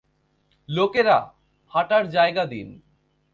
[0.69, 1.17] লোকেরা,
[1.73, 2.67] হাঁটার জায়গা দিন।